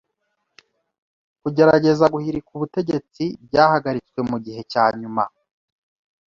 Kugerageza 1.41 2.05
guhirika 2.13 2.49
ubutegetsi 2.57 3.23
byahagaritswe 3.45 4.19
mugihe 4.29 4.61
cyanyuma. 4.71 5.23